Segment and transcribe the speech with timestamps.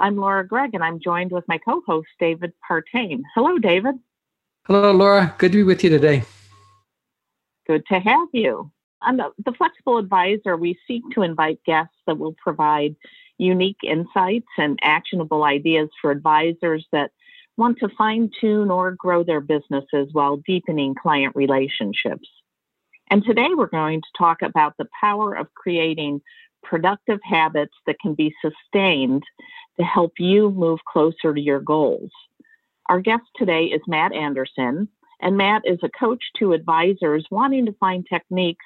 [0.00, 3.20] I'm Laura Gregg, and I'm joined with my co host, David Partain.
[3.34, 3.96] Hello, David.
[4.64, 5.34] Hello, Laura.
[5.36, 6.22] Good to be with you today.
[7.66, 8.72] Good to have you.
[9.02, 12.96] On the, the Flexible Advisor, we seek to invite guests that will provide
[13.36, 17.10] unique insights and actionable ideas for advisors that
[17.58, 22.28] want to fine tune or grow their businesses while deepening client relationships.
[23.10, 26.22] And today we're going to talk about the power of creating
[26.62, 29.24] productive habits that can be sustained
[29.80, 32.10] to help you move closer to your goals.
[32.88, 34.88] Our guest today is Matt Anderson,
[35.22, 38.64] and Matt is a coach to advisors wanting to find techniques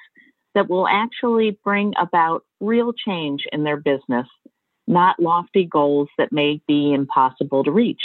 [0.55, 4.27] that will actually bring about real change in their business,
[4.87, 8.01] not lofty goals that may be impossible to reach.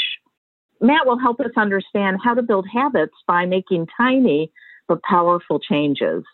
[0.80, 4.52] Matt will help us understand how to build habits by making tiny
[4.90, 6.24] but powerful changes.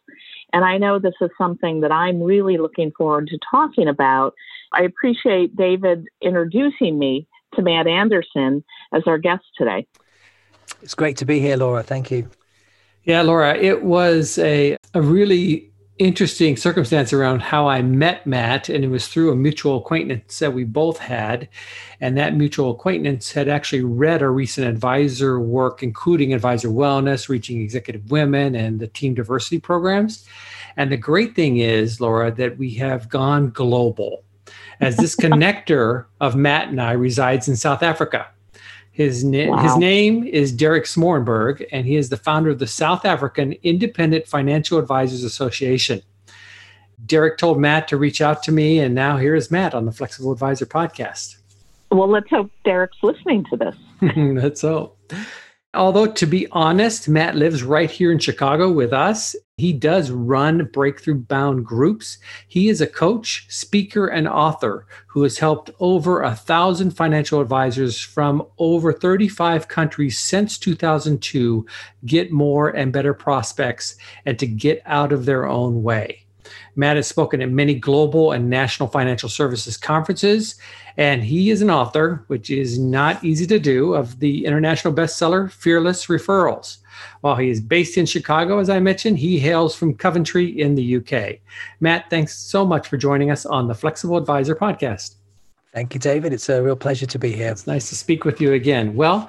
[0.54, 4.32] And I know this is something that I'm really looking forward to talking about.
[4.72, 9.86] I appreciate David introducing me to Matt Anderson as our guest today.
[10.80, 11.82] It's great to be here, Laura.
[11.82, 12.30] Thank you.
[13.04, 18.84] Yeah, Laura, it was a, a really interesting circumstance around how I met Matt, and
[18.84, 21.48] it was through a mutual acquaintance that we both had.
[22.00, 27.60] And that mutual acquaintance had actually read our recent advisor work, including advisor wellness, reaching
[27.60, 30.26] executive women, and the team diversity programs.
[30.76, 34.22] And the great thing is, Laura, that we have gone global
[34.80, 38.28] as this connector of Matt and I resides in South Africa.
[38.96, 39.58] His, na- wow.
[39.58, 44.26] his name is Derek Smorenberg, and he is the founder of the South African Independent
[44.26, 46.00] Financial Advisors Association.
[47.04, 49.92] Derek told Matt to reach out to me, and now here is Matt on the
[49.92, 51.36] Flexible Advisor podcast.
[51.90, 53.76] Well, let's hope Derek's listening to this.
[54.16, 54.98] let's hope.
[55.76, 59.36] Although, to be honest, Matt lives right here in Chicago with us.
[59.58, 62.16] He does run breakthrough bound groups.
[62.48, 68.00] He is a coach, speaker, and author who has helped over a thousand financial advisors
[68.00, 71.66] from over 35 countries since 2002
[72.06, 76.26] get more and better prospects and to get out of their own way.
[76.74, 80.56] Matt has spoken at many global and national financial services conferences,
[80.96, 85.50] and he is an author, which is not easy to do, of the international bestseller
[85.50, 86.78] Fearless Referrals.
[87.20, 90.96] While he is based in Chicago, as I mentioned, he hails from Coventry in the
[90.96, 91.40] UK.
[91.80, 95.16] Matt, thanks so much for joining us on the Flexible Advisor podcast.
[95.74, 96.32] Thank you, David.
[96.32, 97.50] It's a real pleasure to be here.
[97.50, 98.94] It's nice to speak with you again.
[98.94, 99.28] Well,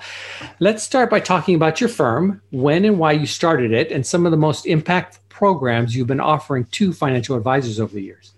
[0.62, 4.26] let's start by talking about your firm, when and why you started it, and some
[4.26, 8.34] of the most impactful programs you've been offering to financial advisors over the years.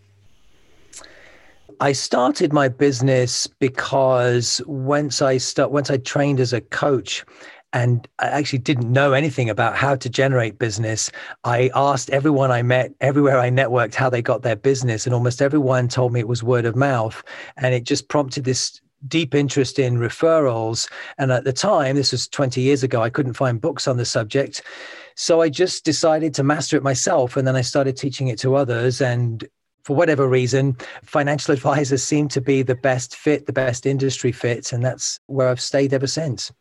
[1.81, 7.23] I started my business because once I start once I trained as a coach
[7.71, 11.09] and I actually didn't know anything about how to generate business.
[11.45, 15.41] I asked everyone I met, everywhere I networked, how they got their business, and almost
[15.41, 17.23] everyone told me it was word of mouth.
[17.57, 20.89] And it just prompted this deep interest in referrals.
[21.17, 24.05] And at the time, this was 20 years ago, I couldn't find books on the
[24.05, 24.63] subject.
[25.15, 27.37] So I just decided to master it myself.
[27.37, 28.99] And then I started teaching it to others.
[28.99, 29.47] And
[29.89, 34.71] for whatever reason, financial advisors seem to be the best fit, the best industry fit.
[34.71, 36.51] And that's where I've stayed ever since.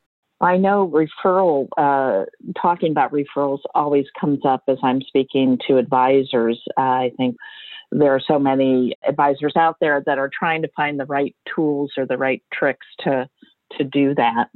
[0.41, 2.25] I know referral, uh,
[2.59, 6.59] talking about referrals always comes up as I'm speaking to advisors.
[6.79, 7.37] Uh, I think
[7.93, 11.93] there are so many advisors out there that are trying to find the right tools
[11.99, 13.29] or the right tricks to,
[13.77, 14.47] to do that.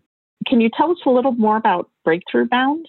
[0.47, 2.87] Can you tell us a little more about Breakthrough Bound?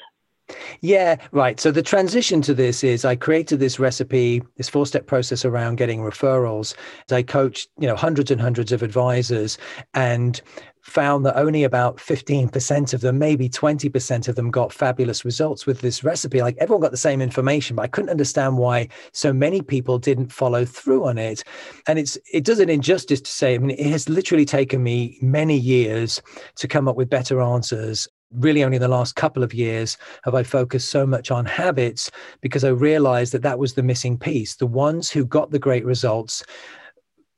[0.82, 1.60] Yeah, right.
[1.60, 6.02] So the transition to this is I created this recipe, this four-step process around getting
[6.02, 6.76] referrals.
[7.12, 9.58] I coached, you know, hundreds and hundreds of advisors
[9.94, 10.42] and
[10.82, 15.80] found that only about 15% of them, maybe 20% of them got fabulous results with
[15.80, 16.42] this recipe.
[16.42, 20.32] Like everyone got the same information, but I couldn't understand why so many people didn't
[20.34, 21.44] follow through on it.
[21.88, 25.18] And it's it does an injustice to say, I mean, it has literally taken me
[25.22, 26.22] many years
[26.58, 30.36] to come up with better answers really only in the last couple of years have
[30.36, 34.56] I focused so much on habits because I realized that that was the missing piece.
[34.56, 36.44] The ones who got the great results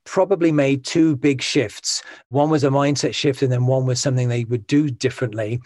[0.05, 2.03] probably made two big shifts.
[2.29, 5.59] One was a mindset shift, and then one was something they would do differently.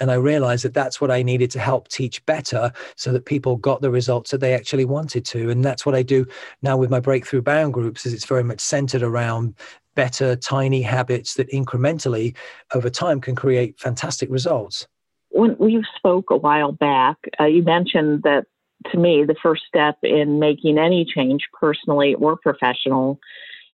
[0.00, 3.56] And I realized that that's what I needed to help teach better so that people
[3.56, 5.50] got the results that they actually wanted to.
[5.50, 6.26] And that's what I do
[6.62, 9.54] now with my breakthrough bound groups is it's very much centered around
[9.94, 12.34] better tiny habits that incrementally
[12.74, 14.86] over time can create fantastic results
[15.34, 18.46] when we spoke a while back, uh, you mentioned that
[18.92, 23.18] to me, the first step in making any change, personally or professional,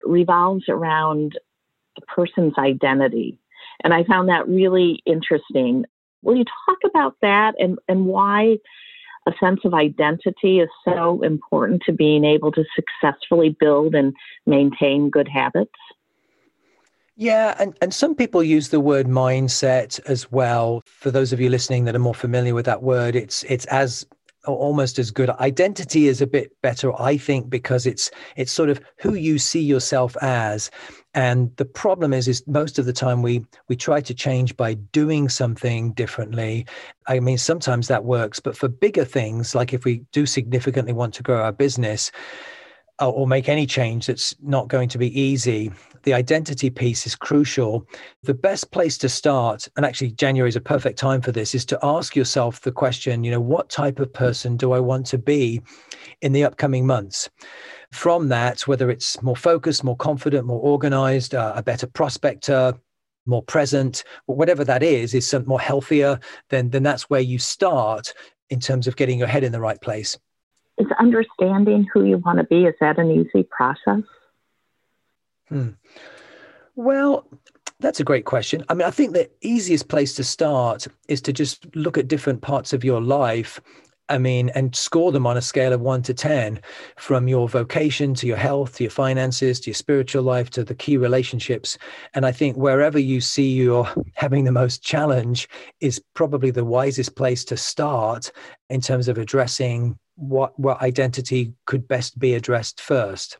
[0.04, 1.34] revolves around
[1.98, 3.40] a person's identity.
[3.84, 5.86] And I found that really interesting.
[6.22, 8.58] Will you talk about that and, and why
[9.28, 14.14] a sense of identity is so important to being able to successfully build and
[14.46, 15.72] maintain good habits?
[17.20, 20.84] Yeah, and, and some people use the word mindset as well.
[20.86, 24.06] For those of you listening that are more familiar with that word, it's it's as
[24.46, 25.32] almost as good.
[25.32, 29.62] Identity is a bit better, I think, because it's it's sort of who you see
[29.62, 30.70] yourself as.
[31.16, 34.76] And the problem is, is most of the time we we try to change by
[34.76, 36.68] doing something differently.
[37.08, 41.16] I mean, sometimes that works, but for bigger things, like if we do significantly want
[41.16, 42.12] to grow our business,
[43.00, 45.72] or make any change that's not going to be easy,
[46.04, 47.88] the identity piece is crucial.
[48.24, 51.66] The best place to start, and actually January is a perfect time for this, is
[51.66, 55.18] to ask yourself the question, you know, what type of person do I want to
[55.18, 55.62] be
[56.22, 57.30] in the upcoming months?
[57.92, 62.74] From that, whether it's more focused, more confident, more organized, uh, a better prospector,
[63.26, 66.20] more present, whatever that is, is some more healthier,
[66.50, 68.14] then then that's where you start
[68.50, 70.18] in terms of getting your head in the right place
[70.78, 74.04] is understanding who you want to be is that an easy process
[75.50, 75.70] hmm.
[76.76, 77.28] well
[77.80, 81.34] that's a great question i mean i think the easiest place to start is to
[81.34, 83.60] just look at different parts of your life
[84.10, 86.62] I mean, and score them on a scale of one to 10
[86.96, 90.76] from your vocation to your health, to your finances, to your spiritual life, to the
[90.76, 91.78] key relationships.
[92.14, 95.50] And I think wherever you see you're having the most challenge
[95.82, 98.32] is probably the wisest place to start
[98.70, 103.38] in terms of addressing what what identity could best be addressed first?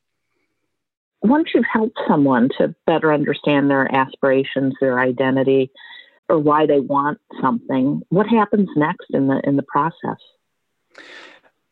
[1.22, 5.72] Once you've helped someone to better understand their aspirations their identity
[6.30, 10.18] or why they want something what happens next in the in the process?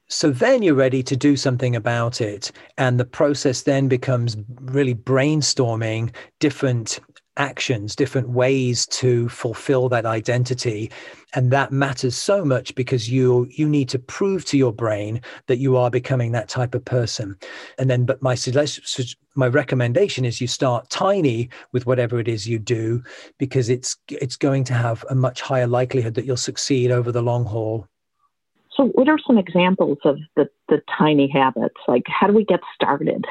[0.08, 4.94] So then you're ready to do something about it and the process then becomes really
[4.94, 7.00] brainstorming different
[7.38, 10.92] actions, different ways to fulfill that identity.
[11.34, 15.58] And that matters so much because you you need to prove to your brain that
[15.58, 17.36] you are becoming that type of person.
[17.78, 18.36] And then, but my
[19.36, 23.04] my recommendation is you start tiny with whatever it is you do,
[23.38, 27.22] because it's it's going to have a much higher likelihood that you'll succeed over the
[27.22, 27.88] long haul.
[28.76, 31.80] So, what are some examples of the the tiny habits?
[31.88, 33.26] Like, how do we get started?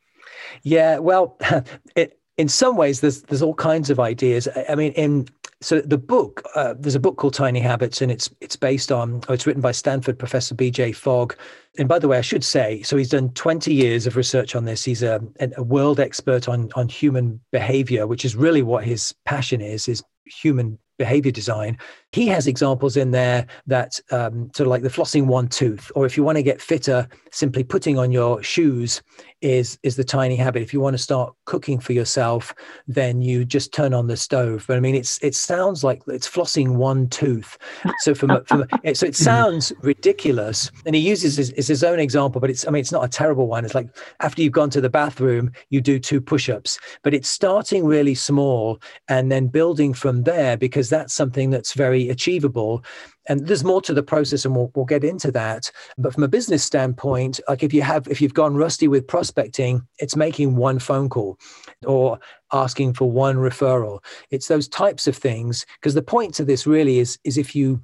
[0.62, 1.38] yeah, well,
[1.96, 4.48] it in some ways there's there's all kinds of ideas.
[4.68, 5.28] I mean in
[5.60, 9.22] so the book uh, there's a book called tiny habits and it's it's based on
[9.28, 11.36] oh, it's written by stanford professor bj fogg.
[11.78, 14.64] And by the way i should say so he's done 20 years of research on
[14.64, 14.84] this.
[14.84, 15.20] He's a,
[15.56, 20.02] a world expert on on human behavior which is really what his passion is is
[20.26, 21.78] human behavior design,
[22.14, 26.06] he has examples in there that um, sort of like the flossing one tooth, or
[26.06, 29.02] if you want to get fitter, simply putting on your shoes
[29.40, 30.62] is is the tiny habit.
[30.62, 32.54] If you want to start cooking for yourself,
[32.86, 34.64] then you just turn on the stove.
[34.68, 37.58] But I mean, it's it sounds like it's flossing one tooth.
[37.98, 38.64] So from, from
[38.94, 42.80] so it sounds ridiculous, and he uses his, his own example, but it's I mean
[42.80, 43.64] it's not a terrible one.
[43.64, 43.88] It's like
[44.20, 48.80] after you've gone to the bathroom, you do two push-ups, but it's starting really small
[49.08, 52.84] and then building from there because that's something that's very achievable.
[53.26, 55.70] And there's more to the process and we'll, we'll get into that.
[55.96, 59.86] But from a business standpoint like if you have if you've gone rusty with prospecting
[59.98, 61.38] it's making one phone call
[61.86, 62.18] or
[62.52, 64.02] asking for one referral.
[64.30, 67.82] It's those types of things because the point to this really is is if you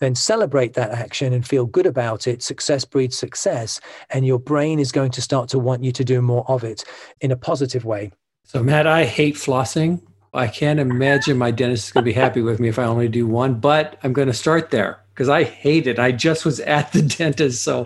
[0.00, 4.80] then celebrate that action and feel good about it success breeds success and your brain
[4.80, 6.84] is going to start to want you to do more of it
[7.20, 8.10] in a positive way.
[8.44, 10.02] So matt i hate flossing
[10.34, 13.08] I can't imagine my dentist is going to be happy with me if I only
[13.08, 15.98] do one, but I'm going to start there because I hate it.
[15.98, 17.62] I just was at the dentist.
[17.62, 17.84] So,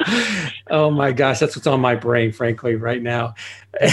[0.70, 3.34] oh my gosh, that's what's on my brain, frankly, right now.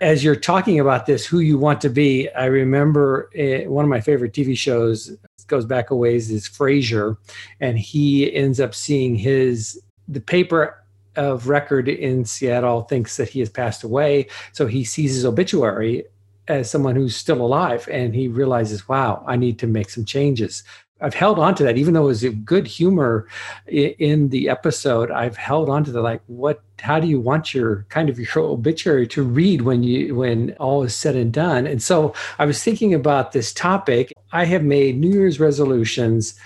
[0.00, 3.88] As you're talking about this, who you want to be, I remember uh, one of
[3.90, 5.14] my favorite TV shows
[5.48, 7.16] goes back a ways is Frasier,
[7.60, 10.76] and he ends up seeing his the paper
[11.16, 14.28] of record in Seattle thinks that he has passed away.
[14.52, 16.04] So he sees his obituary
[16.50, 20.62] as someone who's still alive and he realizes wow i need to make some changes.
[21.02, 23.26] I've held on to that even though it was a good humor
[23.66, 27.86] in the episode i've held on to the like what how do you want your
[27.88, 31.66] kind of your obituary to read when you when all is said and done?
[31.66, 34.12] And so i was thinking about this topic.
[34.32, 36.38] I have made new year's resolutions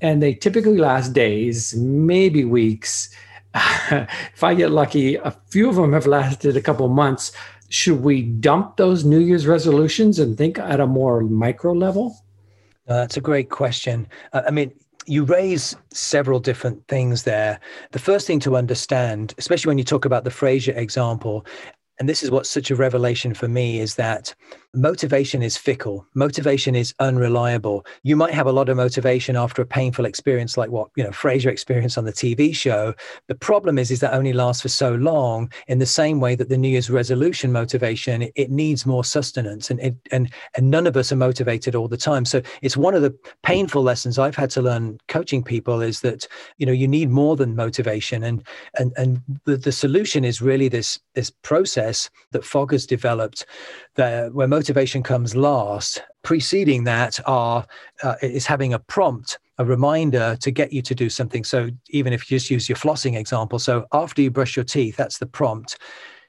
[0.00, 3.08] and they typically last days maybe weeks.
[4.34, 7.32] If I get lucky, a few of them have lasted a couple months
[7.72, 12.14] should we dump those New Year's resolutions and think at a more micro level?
[12.86, 14.06] that's a great question.
[14.34, 14.70] Uh, I mean,
[15.06, 17.58] you raise several different things there.
[17.92, 21.46] The first thing to understand, especially when you talk about the Frasier example,
[21.98, 24.34] and this is what's such a revelation for me, is that
[24.74, 26.06] motivation is fickle.
[26.14, 27.84] Motivation is unreliable.
[28.02, 31.10] You might have a lot of motivation after a painful experience like what you know
[31.10, 32.94] frasier experienced on the tv show.
[33.28, 36.48] The problem is is that only lasts for so long in the same way that
[36.48, 40.86] the new year's resolution motivation it, it needs more sustenance and it, and and none
[40.86, 42.24] of us are motivated all the time.
[42.24, 46.26] So it's one of the painful lessons i've had to learn coaching people is that
[46.56, 48.22] you know you need more than motivation.
[48.22, 48.42] And
[48.78, 53.44] and and the, the solution is really this this process that fogg has developed
[53.96, 56.04] that where motivation comes last.
[56.22, 57.66] Preceding that are
[58.04, 61.42] uh, is having a prompt, a reminder to get you to do something.
[61.42, 64.96] So even if you just use your flossing example, so after you brush your teeth,
[64.96, 65.78] that's the prompt.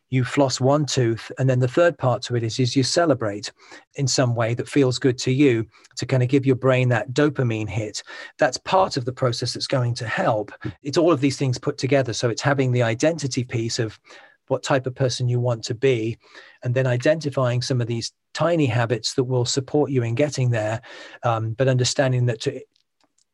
[0.09, 3.51] You floss one tooth, and then the third part to it is, is you celebrate
[3.95, 7.13] in some way that feels good to you to kind of give your brain that
[7.13, 8.01] dopamine hit.
[8.39, 10.51] That's part of the process that's going to help.
[10.81, 12.13] It's all of these things put together.
[12.13, 13.99] So it's having the identity piece of
[14.47, 16.17] what type of person you want to be,
[16.63, 20.81] and then identifying some of these tiny habits that will support you in getting there.
[21.23, 22.61] Um, but understanding that to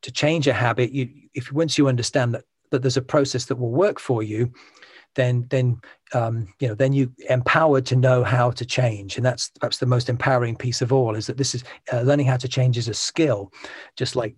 [0.02, 3.56] to change a habit, you if once you understand that that there's a process that
[3.56, 4.52] will work for you,
[5.16, 5.80] then then
[6.14, 9.86] um, you know then you empowered to know how to change, and that's perhaps the
[9.86, 11.16] most empowering piece of all.
[11.16, 13.52] Is that this is uh, learning how to change is a skill,
[13.96, 14.36] just like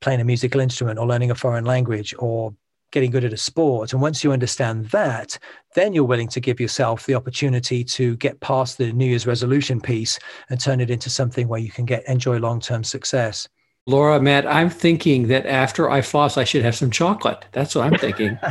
[0.00, 2.54] playing a musical instrument or learning a foreign language or
[2.94, 3.92] getting good at a sport.
[3.92, 5.36] And once you understand that,
[5.74, 9.80] then you're willing to give yourself the opportunity to get past the New Year's resolution
[9.80, 13.48] piece and turn it into something where you can get enjoy long-term success.
[13.86, 17.44] Laura, Matt, I'm thinking that after I floss, I should have some chocolate.
[17.52, 18.38] That's what I'm thinking.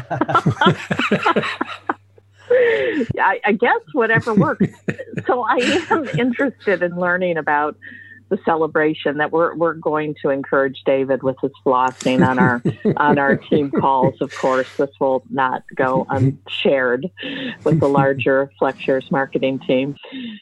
[3.20, 4.68] I, I guess whatever works.
[5.26, 5.56] so I
[5.90, 7.78] am interested in learning about
[8.34, 12.64] the celebration that we're we're going to encourage David with his flossing on our
[12.98, 14.16] on our team calls.
[14.22, 17.06] Of course, this will not go unshared
[17.64, 19.96] with the larger FlexShares marketing team.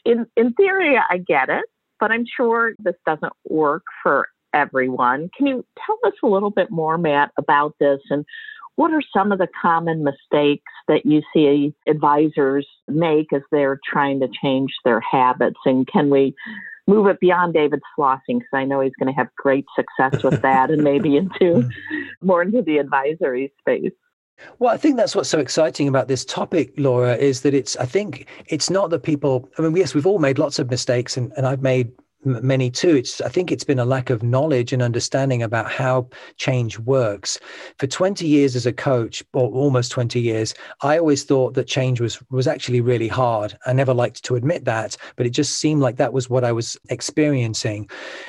[0.06, 1.66] In in theory, I get it,
[2.00, 5.28] but I'm sure this doesn't work for everyone.
[5.36, 8.24] Can you tell us a little bit more, Matt, about this and
[8.76, 14.20] what are some of the common mistakes that you see advisors make as they're trying
[14.20, 15.58] to change their habits?
[15.66, 16.34] And can we
[16.92, 20.42] move it beyond David's flossing because I know he's going to have great success with
[20.42, 21.70] that and maybe into mm.
[22.20, 23.92] more into the advisory space.
[24.58, 27.86] Well, I think that's what's so exciting about this topic, Laura, is that it's, I
[27.86, 31.32] think it's not that people, I mean, yes, we've all made lots of mistakes and,
[31.36, 31.92] and I've made
[32.24, 32.96] many too.
[32.96, 37.38] It's I think it's been a lack of knowledge and understanding about how change works.
[37.78, 42.00] For 20 years as a coach, or almost 20 years, I always thought that change
[42.00, 43.56] was was actually really hard.
[43.66, 46.52] I never liked to admit that, but it just seemed like that was what I
[46.52, 47.88] was experiencing.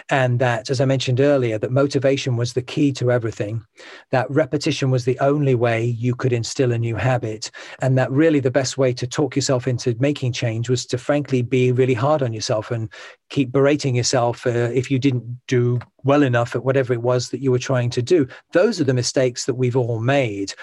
[0.10, 3.64] And that, as I mentioned earlier, that motivation was the key to everything.
[4.12, 7.52] That repetition was the only way you could instill a new habit.
[7.82, 11.42] And that really the best way to talk yourself into making change was to frankly
[11.42, 12.90] be really hard on yourself and
[13.30, 17.42] keep berating yourself uh, if you didn't do well enough at whatever it was that
[17.42, 18.28] you were trying to do.
[18.52, 20.54] Those are the mistakes that we've all made.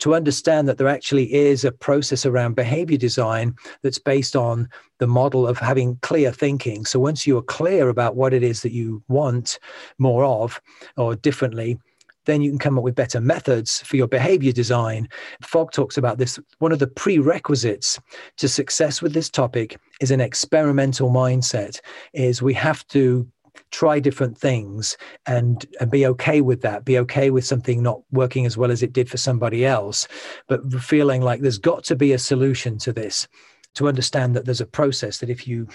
[0.00, 4.68] To understand that there actually is a process around behavior design that's based on
[4.98, 6.84] the model of having clear thinking.
[6.84, 9.58] So once you are clear about what it is that you want
[9.98, 10.60] more of
[10.96, 11.78] or differently,
[12.26, 15.08] then you can come up with better methods for your behavior design.
[15.42, 16.38] Fogg talks about this.
[16.58, 17.98] One of the prerequisites
[18.36, 21.80] to success with this topic is an experimental mindset,
[22.12, 23.26] is we have to
[23.70, 28.44] try different things and, and be okay with that be okay with something not working
[28.44, 30.06] as well as it did for somebody else
[30.46, 33.26] but feeling like there's got to be a solution to this
[33.74, 35.66] to understand that there's a process that if you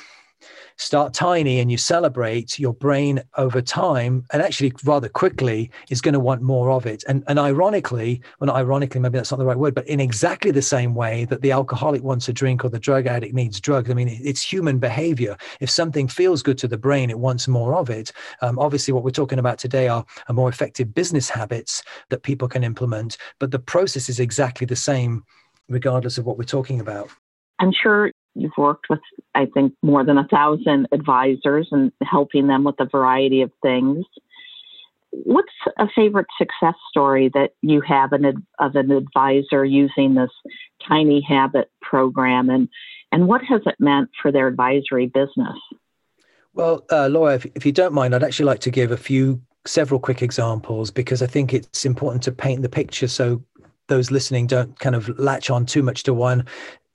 [0.78, 6.14] start tiny and you celebrate your brain over time and actually rather quickly is going
[6.14, 7.04] to want more of it.
[7.08, 10.52] And and ironically well not ironically maybe that's not the right word but in exactly
[10.52, 13.90] the same way that the alcoholic wants a drink or the drug addict needs drugs.
[13.90, 15.38] I mean it's human behavior.
[15.60, 18.12] If something feels good to the brain it wants more of it.
[18.42, 22.48] Um, obviously what we're talking about today are, are more effective business habits that people
[22.48, 25.24] can implement but the process is exactly the same
[25.70, 27.10] regardless of what we're talking about.
[27.60, 29.00] I'm sure You've worked with,
[29.36, 34.06] I think, more than a thousand advisors and helping them with a variety of things.
[35.12, 40.32] What's a favorite success story that you have an, of an advisor using this
[40.88, 42.70] tiny habit program, and
[43.12, 45.58] and what has it meant for their advisory business?
[46.54, 49.42] Well, uh, Laura, if, if you don't mind, I'd actually like to give a few
[49.66, 53.44] several quick examples because I think it's important to paint the picture so
[53.88, 56.46] those listening don't kind of latch on too much to one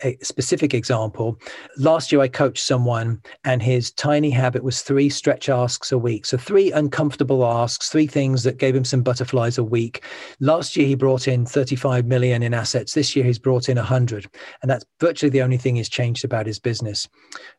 [0.04, 1.38] a specific example.
[1.78, 6.26] Last year, I coached someone, and his tiny habit was three stretch asks a week.
[6.26, 10.04] So, three uncomfortable asks, three things that gave him some butterflies a week.
[10.40, 12.92] Last year, he brought in 35 million in assets.
[12.92, 14.26] This year, he's brought in 100.
[14.62, 17.08] And that's virtually the only thing he's changed about his business.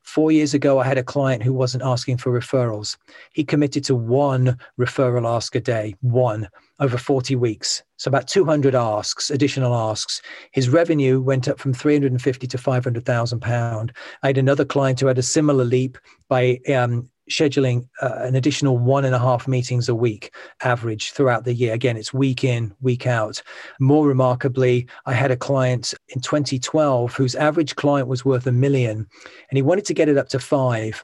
[0.03, 2.97] Four years ago, I had a client who wasn't asking for referrals.
[3.33, 7.83] He committed to one referral ask a day, one over 40 weeks.
[7.97, 10.21] So about 200 asks, additional asks.
[10.51, 13.93] His revenue went up from 350 to 500,000 pound.
[14.23, 15.97] I had another client who had a similar leap
[16.29, 21.43] by um, scheduling uh, an additional one and a half meetings a week average throughout
[21.43, 21.73] the year.
[21.73, 23.41] Again, it's week in, week out.
[23.79, 29.07] More remarkably, I had a client in 2012 whose average client was worth a million
[29.49, 31.03] and he wanted to get it up to five.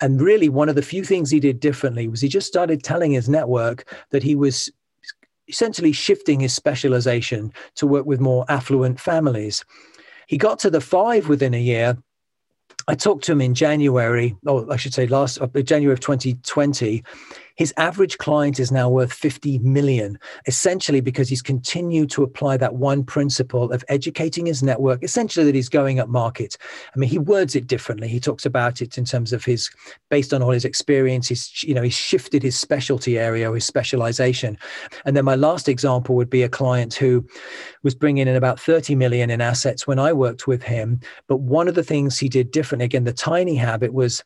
[0.00, 3.12] And really, one of the few things he did differently was he just started telling
[3.12, 4.70] his network that he was
[5.48, 9.64] essentially shifting his specialization to work with more affluent families.
[10.26, 11.96] He got to the five within a year.
[12.88, 17.02] I talked to him in January, or I should say last uh, January of 2020,
[17.56, 22.74] his average client is now worth 50 million, essentially because he's continued to apply that
[22.74, 26.56] one principle of educating his network, essentially that he's going up market.
[26.94, 28.08] I mean, he words it differently.
[28.08, 29.70] He talks about it in terms of his,
[30.10, 33.66] based on all his experience, he's, you know, he's shifted his specialty area or his
[33.66, 34.58] specialization.
[35.04, 37.26] And then my last example would be a client who
[37.82, 41.00] was bringing in about 30 million in assets when I worked with him.
[41.28, 44.24] But one of the things he did differently, again, the tiny habit was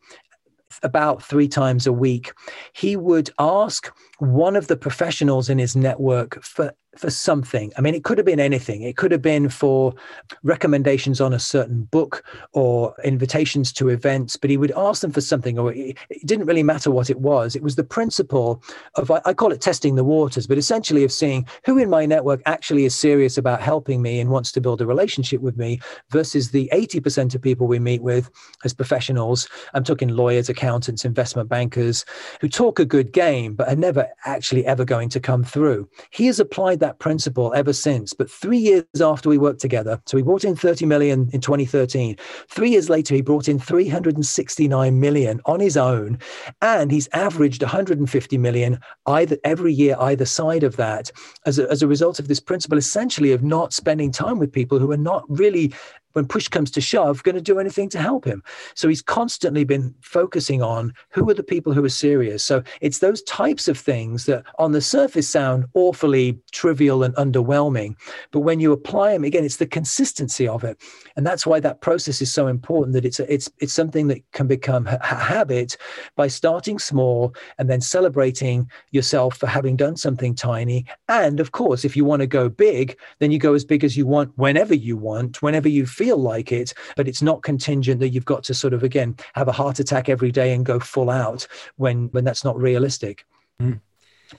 [0.83, 2.33] about three times a week,
[2.73, 7.73] he would ask one of the professionals in his network for for something.
[7.77, 8.83] I mean, it could have been anything.
[8.83, 9.95] It could have been for
[10.43, 15.21] recommendations on a certain book or invitations to events, but he would ask them for
[15.21, 17.55] something, or it, didn't really matter what it was.
[17.55, 18.63] It was the principle
[18.97, 22.43] of, I call it testing the waters, but essentially of seeing who in my network
[22.47, 26.51] actually is serious about helping me and wants to build a relationship with me versus
[26.51, 28.31] the 80% of people we meet with
[28.65, 29.49] as professionals.
[29.75, 32.05] I'm talking lawyers, accountants, investment bankers
[32.41, 35.89] who talk a good game, but are never actually ever going to come through.
[36.11, 38.13] He has applied that principle ever since.
[38.13, 42.17] But three years after we worked together, so we brought in 30 million in 2013.
[42.49, 46.19] Three years later, he brought in 369 million on his own,
[46.63, 51.11] and he's averaged 150 million either every year either side of that
[51.47, 54.79] as a, as a result of this principle, essentially of not spending time with people
[54.79, 55.73] who are not really
[56.13, 58.43] when push comes to shove, going to do anything to help him.
[58.75, 62.43] So he's constantly been focusing on who are the people who are serious.
[62.43, 67.95] So it's those types of things that on the surface sound awfully trivial and underwhelming.
[68.33, 70.81] But when you apply them, again, it's the consistency of it.
[71.17, 74.23] And that's why that process is so important that it's, a, it's, it's something that
[74.33, 75.77] can become a habit
[76.17, 80.87] by starting small and then celebrating yourself for having done something tiny.
[81.09, 83.97] And of course, if you want to go big, then you go as big as
[83.97, 87.99] you want whenever you want, whenever you feel feel like it, but it's not contingent
[88.01, 90.79] that you've got to sort of again have a heart attack every day and go
[90.79, 93.27] full out when when that's not realistic
[93.61, 93.79] mm.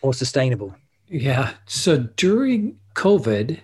[0.01, 0.73] or sustainable.
[1.07, 1.51] Yeah.
[1.65, 3.59] So during COVID,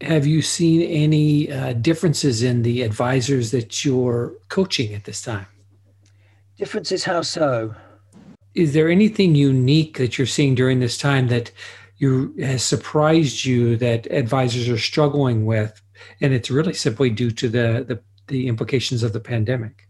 [0.00, 5.46] have you seen any uh, differences in the advisors that you're coaching at this time?
[6.58, 7.04] Differences?
[7.04, 7.74] How so?
[8.54, 11.52] Is there anything unique that you're seeing during this time that
[11.98, 15.80] you has surprised you that advisors are struggling with
[16.20, 19.88] and it's really simply due to the the, the implications of the pandemic.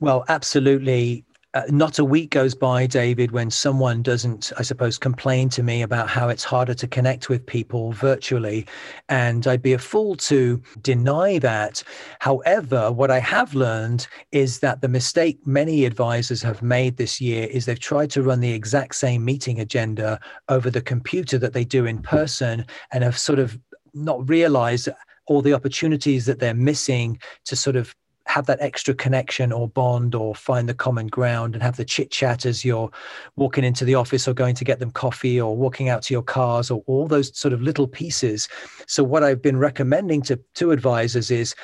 [0.00, 1.24] Well, absolutely.
[1.54, 5.82] Uh, not a week goes by, David, when someone doesn't, I suppose, complain to me
[5.82, 8.66] about how it's harder to connect with people virtually.
[9.10, 11.82] And I'd be a fool to deny that.
[12.20, 17.46] However, what I have learned is that the mistake many advisors have made this year
[17.48, 21.64] is they've tried to run the exact same meeting agenda over the computer that they
[21.64, 23.58] do in person and have sort of
[23.94, 24.88] not realize
[25.26, 27.94] all the opportunities that they're missing to sort of
[28.26, 32.10] have that extra connection or bond or find the common ground and have the chit
[32.10, 32.90] chat as you're
[33.36, 36.22] walking into the office or going to get them coffee or walking out to your
[36.22, 38.48] cars or all those sort of little pieces.
[38.86, 41.54] So what I've been recommending to to advisors is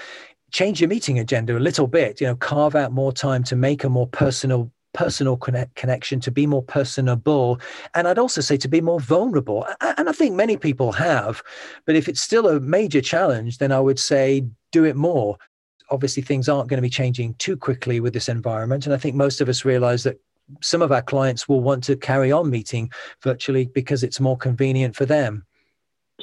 [0.51, 3.85] change your meeting agenda a little bit, you know, carve out more time to make
[3.85, 7.61] a more personal personal connect, connection, to be more personable,
[7.95, 9.67] and I'd also say to be more vulnerable.
[9.97, 11.43] And I think many people have,
[11.85, 15.37] but if it's still a major challenge, then I would say do it more.
[15.91, 18.87] Obviously, things aren't going to be changing too quickly with this environment.
[18.87, 20.21] And I think most of us realize that
[20.61, 22.91] some of our clients will want to carry on meeting
[23.23, 25.45] virtually because it's more convenient for them.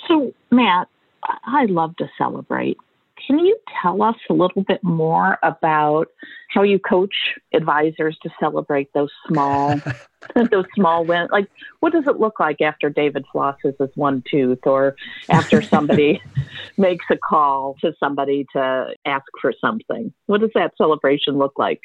[0.08, 0.88] So, Matt,
[1.24, 2.78] I love to celebrate
[3.26, 6.08] Can you tell us a little bit more about
[6.50, 7.16] how you coach
[7.54, 9.82] advisors to celebrate those small
[10.52, 11.30] those small wins?
[11.32, 11.48] Like
[11.80, 14.96] what does it look like after David flosses his one tooth or
[15.30, 16.22] after somebody
[16.78, 20.14] makes a call to somebody to ask for something?
[20.28, 21.82] What does that celebration look like?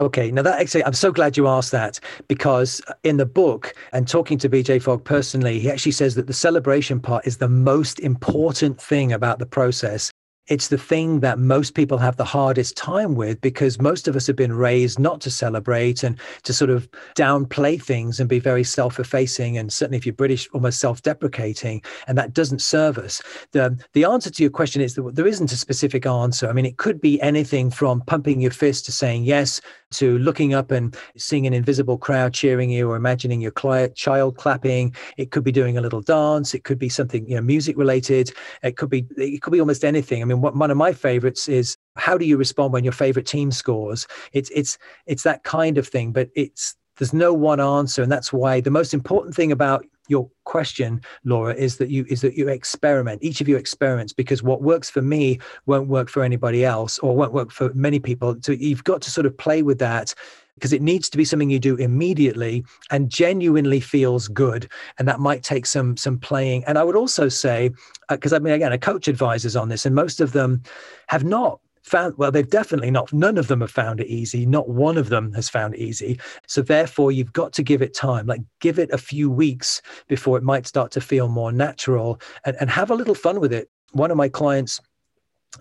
[0.00, 4.06] Okay, now that actually, I'm so glad you asked that because in the book and
[4.06, 7.98] talking to BJ Fogg personally, he actually says that the celebration part is the most
[7.98, 10.12] important thing about the process.
[10.48, 14.26] It's the thing that most people have the hardest time with because most of us
[14.26, 18.64] have been raised not to celebrate and to sort of downplay things and be very
[18.64, 23.20] self-effacing and certainly if you're british almost self-deprecating and that doesn't serve us.
[23.52, 26.48] The the answer to your question is that there isn't a specific answer.
[26.48, 29.60] I mean it could be anything from pumping your fist to saying yes
[29.92, 33.52] to looking up and seeing an invisible crowd cheering you or imagining your
[33.94, 34.94] child clapping.
[35.16, 36.54] It could be doing a little dance.
[36.54, 38.32] It could be something you know music related.
[38.62, 40.22] It could be it could be almost anything.
[40.22, 43.50] I mean one of my favorites is how do you respond when your favorite team
[43.50, 44.06] scores?
[44.32, 48.32] It's it's it's that kind of thing but it's there's no one answer and that's
[48.32, 52.48] why the most important thing about your question laura is that you is that you
[52.48, 56.98] experiment each of you experiments because what works for me won't work for anybody else
[57.00, 58.36] or won't work for many people.
[58.40, 60.14] So you've got to sort of play with that
[60.54, 64.68] because it needs to be something you do immediately and genuinely feels good
[64.98, 66.64] and that might take some some playing.
[66.64, 67.70] And i would also say
[68.08, 70.62] because uh, i mean again a coach advisors on this and most of them
[71.08, 74.46] have not found well they've definitely not none of them have found it easy.
[74.46, 76.20] Not one of them has found it easy.
[76.46, 78.26] So therefore you've got to give it time.
[78.26, 82.56] Like give it a few weeks before it might start to feel more natural and,
[82.60, 83.68] and have a little fun with it.
[83.92, 84.80] One of my clients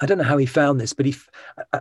[0.01, 1.15] I don't know how he found this, but he,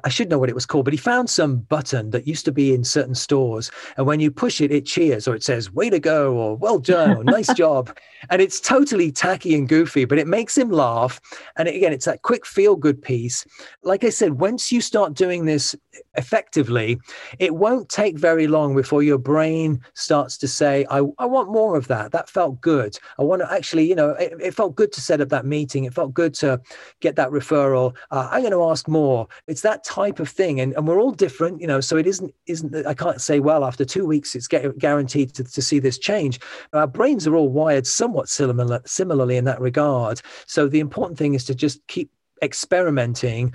[0.05, 2.53] I should know what it was called, but he found some button that used to
[2.53, 3.71] be in certain stores.
[3.97, 6.79] And when you push it, it cheers or it says, way to go, or well
[6.79, 7.97] done, or nice job.
[8.31, 11.21] And it's totally tacky and goofy, but it makes him laugh.
[11.57, 13.45] And again, it's that quick feel good piece.
[13.83, 15.75] Like I said, once you start doing this
[16.15, 16.99] effectively,
[17.39, 21.77] it won't take very long before your brain starts to say, I, I want more
[21.77, 22.13] of that.
[22.13, 22.97] That felt good.
[23.19, 25.85] I want to actually, you know, it, it felt good to set up that meeting.
[25.85, 26.61] It felt good to
[27.01, 29.29] get that referral uh, i'm going to ask more.
[29.47, 32.35] It's that type of thing and, and we're all different you know so it isn't
[32.47, 36.41] isn't i can't say well after two weeks it's guaranteed to, to see this change.
[36.73, 40.21] Our brains are all wired somewhat similar, similarly in that regard.
[40.47, 42.11] So the important thing is to just keep
[42.43, 43.55] experimenting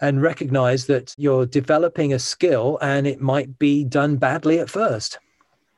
[0.00, 5.18] and recognize that you're developing a skill and it might be done badly at first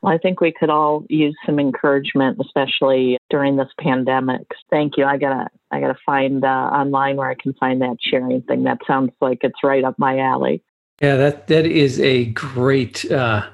[0.03, 4.45] well, I think we could all use some encouragement, especially during this pandemic.
[4.69, 5.05] Thank you.
[5.05, 8.65] I gotta, I gotta find uh, online where I can find that sharing thing.
[8.65, 10.61] That sounds like it's right up my alley.
[11.01, 13.47] Yeah, that that is a great uh,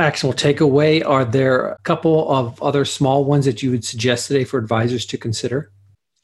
[0.00, 1.06] actionable takeaway.
[1.06, 5.06] Are there a couple of other small ones that you would suggest today for advisors
[5.06, 5.70] to consider?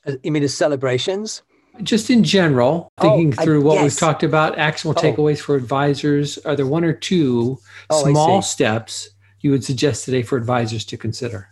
[0.04, 1.42] Uh, you mean as celebrations?
[1.84, 3.84] Just in general, thinking oh, through I, what yes.
[3.84, 5.04] we've talked about, actionable oh.
[5.04, 6.38] takeaways for advisors.
[6.38, 9.10] Are there one or two oh, small steps?
[9.40, 11.48] You would suggest today for advisors to consider?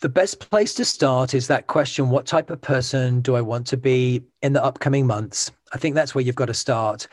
[0.00, 3.66] The best place to start is that question what type of person do I want
[3.68, 5.52] to be in the upcoming months?
[5.72, 7.06] I think that's where you've got to start.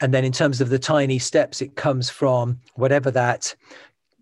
[0.00, 3.54] And then in terms of the tiny steps, it comes from whatever that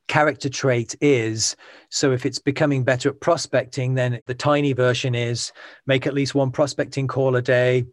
[0.08, 1.56] character trait is.
[1.90, 5.52] So if it's becoming better at prospecting, then the tiny version is
[5.86, 7.84] make at least one prospecting call a day,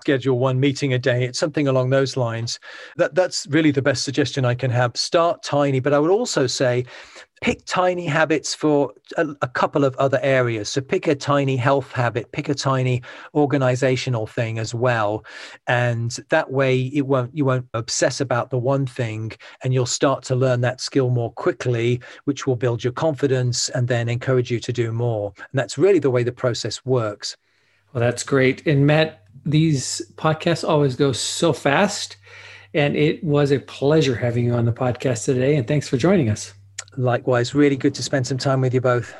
[0.00, 1.24] schedule one meeting a day.
[1.24, 2.60] It's something along those lines.
[2.96, 4.96] That that's really the best suggestion I can have.
[4.96, 6.84] Start tiny, but I would also say
[7.40, 10.68] pick tiny habits for a, a, couple of other areas.
[10.70, 13.02] So pick a tiny health habit, pick a tiny
[13.34, 15.24] organizational thing as well,
[15.66, 19.32] and that way it won't you won't obsess about the one thing,
[19.64, 23.88] and you'll start to learn that skill more quickly, which will build your confidence and
[23.88, 25.32] then encourage you to do more.
[25.36, 27.36] And that's really the way the process works.
[27.92, 28.66] Well, that's great.
[28.66, 32.16] And Matt, these podcasts always go so fast.
[32.74, 35.56] And it was a pleasure having you on the podcast today.
[35.56, 36.52] And thanks for joining us.
[36.98, 39.14] Likewise, really good to spend some time with you both.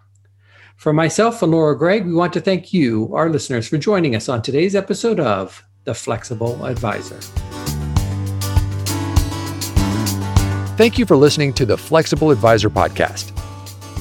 [0.78, 4.30] For myself and Laura Gregg, we want to thank you, our listeners, for joining us
[4.30, 7.20] on today's episode of The Flexible Advisor.
[10.78, 13.36] Thank you for listening to the Flexible Advisor podcast.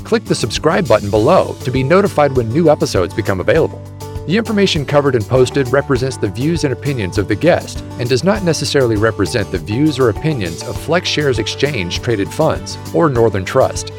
[0.05, 3.83] Click the subscribe button below to be notified when new episodes become available.
[4.27, 8.23] The information covered and posted represents the views and opinions of the guest and does
[8.23, 13.93] not necessarily represent the views or opinions of FlexShares Exchange Traded Funds or Northern Trust.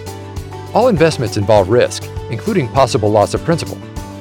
[0.75, 3.77] All investments involve risk including possible loss of principal.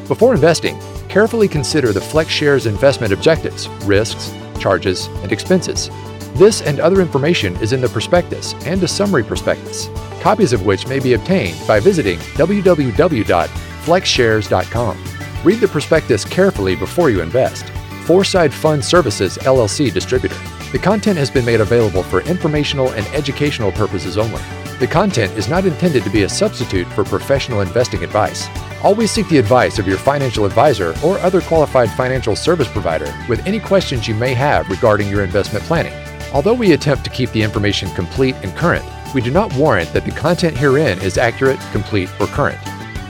[0.09, 5.91] Before investing, carefully consider the FlexShares investment objectives, risks, charges, and expenses.
[6.35, 9.89] This and other information is in the prospectus and a summary prospectus,
[10.21, 15.05] copies of which may be obtained by visiting www.flexshares.com.
[15.45, 17.73] Read the prospectus carefully before you invest.
[18.07, 20.39] Foreside Fund Services LLC distributor.
[20.71, 24.41] The content has been made available for informational and educational purposes only.
[24.79, 28.47] The content is not intended to be a substitute for professional investing advice.
[28.85, 33.45] Always seek the advice of your financial advisor or other qualified financial service provider with
[33.45, 35.95] any questions you may have regarding your investment planning.
[36.33, 40.05] Although we attempt to keep the information complete and current, we do not warrant that
[40.05, 42.61] the content herein is accurate, complete, or current.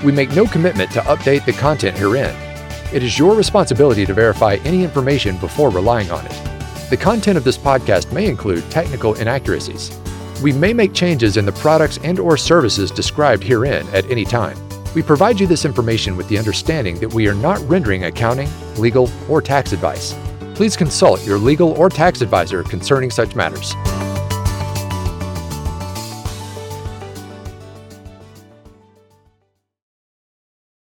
[0.02, 2.45] We make no commitment to update the content herein.
[2.92, 6.88] It is your responsibility to verify any information before relying on it.
[6.88, 9.90] The content of this podcast may include technical inaccuracies.
[10.40, 14.56] We may make changes in the products and or services described herein at any time.
[14.94, 19.10] We provide you this information with the understanding that we are not rendering accounting, legal,
[19.28, 20.14] or tax advice.
[20.54, 23.74] Please consult your legal or tax advisor concerning such matters.